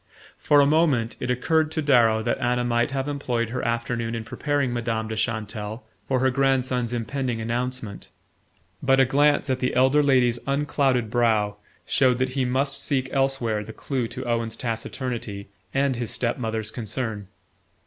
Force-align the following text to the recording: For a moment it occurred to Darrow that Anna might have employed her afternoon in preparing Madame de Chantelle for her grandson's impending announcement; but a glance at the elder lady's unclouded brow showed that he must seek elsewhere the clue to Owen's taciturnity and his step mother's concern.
For 0.39 0.61
a 0.61 0.65
moment 0.65 1.15
it 1.19 1.29
occurred 1.29 1.69
to 1.73 1.81
Darrow 1.83 2.23
that 2.23 2.39
Anna 2.39 2.63
might 2.65 2.89
have 2.89 3.07
employed 3.07 3.49
her 3.49 3.61
afternoon 3.63 4.15
in 4.15 4.23
preparing 4.23 4.73
Madame 4.73 5.07
de 5.07 5.15
Chantelle 5.15 5.83
for 6.07 6.17
her 6.21 6.31
grandson's 6.31 6.91
impending 6.91 7.39
announcement; 7.39 8.09
but 8.81 8.99
a 8.99 9.05
glance 9.05 9.47
at 9.51 9.59
the 9.59 9.75
elder 9.75 10.01
lady's 10.01 10.39
unclouded 10.47 11.11
brow 11.11 11.57
showed 11.85 12.17
that 12.17 12.29
he 12.29 12.45
must 12.45 12.73
seek 12.83 13.09
elsewhere 13.13 13.63
the 13.63 13.73
clue 13.73 14.07
to 14.07 14.25
Owen's 14.25 14.55
taciturnity 14.55 15.49
and 15.71 15.97
his 15.97 16.09
step 16.09 16.39
mother's 16.39 16.71
concern. 16.71 17.27